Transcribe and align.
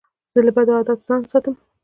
زه 0.31 0.39
له 0.45 0.51
بدو 0.55 0.71
عادتو 0.77 1.05
ځان 1.09 1.21
ساتم. 1.31 1.55